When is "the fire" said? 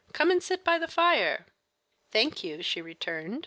0.79-1.45